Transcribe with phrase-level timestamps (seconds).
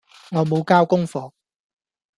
[0.31, 1.31] 我無交功課